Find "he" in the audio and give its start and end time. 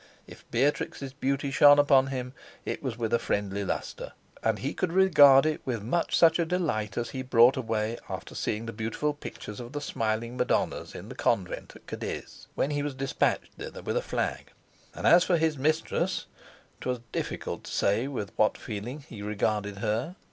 4.57-4.73, 7.11-7.21, 12.71-12.81, 19.01-19.21